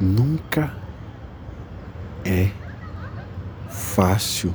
[0.00, 0.74] Nunca
[2.22, 2.50] é
[3.70, 4.54] fácil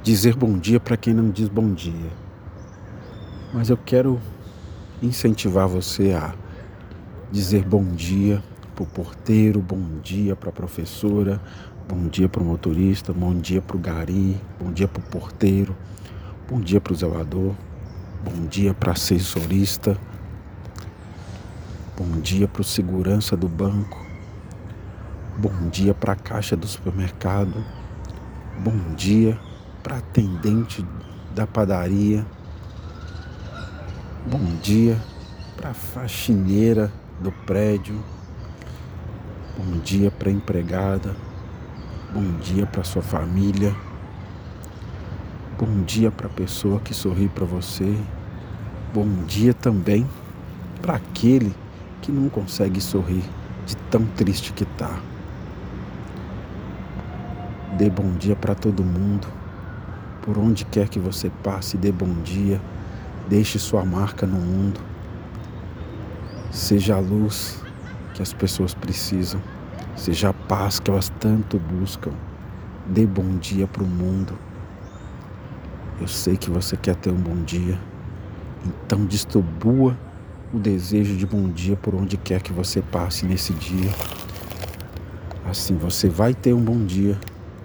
[0.00, 2.12] dizer bom dia para quem não diz bom dia.
[3.52, 4.20] Mas eu quero
[5.02, 6.34] incentivar você a
[7.32, 8.40] dizer bom dia
[8.76, 11.40] para o porteiro, bom dia para a professora,
[11.88, 15.76] bom dia para o motorista, bom dia para o gari, bom dia para o porteiro,
[16.48, 17.54] bom dia para o zelador,
[18.24, 19.98] bom dia para a assessorista,
[21.96, 24.07] bom dia para o segurança do banco,
[25.40, 27.64] Bom dia para a caixa do supermercado.
[28.58, 29.38] Bom dia
[29.84, 30.84] para atendente
[31.32, 32.26] da padaria.
[34.26, 35.00] Bom dia
[35.56, 38.02] para a faxineira do prédio.
[39.56, 41.14] Bom dia para a empregada.
[42.12, 43.72] Bom dia para sua família.
[45.56, 47.96] Bom dia para a pessoa que sorri para você.
[48.92, 50.04] Bom dia também
[50.82, 51.54] para aquele
[52.02, 53.22] que não consegue sorrir
[53.64, 55.00] de tão triste que está.
[57.76, 59.28] Dê bom dia para todo mundo.
[60.22, 62.60] Por onde quer que você passe, dê bom dia.
[63.28, 64.80] Deixe sua marca no mundo.
[66.50, 67.62] Seja a luz
[68.14, 69.40] que as pessoas precisam.
[69.94, 72.12] Seja a paz que elas tanto buscam.
[72.86, 74.32] Dê bom dia para o mundo.
[76.00, 77.78] Eu sei que você quer ter um bom dia.
[78.64, 79.96] Então distribua
[80.52, 83.90] o desejo de bom dia por onde quer que você passe nesse dia.
[85.48, 87.18] Assim você vai ter um bom dia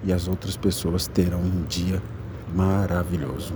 [0.03, 2.01] e as outras pessoas terão um dia
[2.53, 3.53] maravilhoso.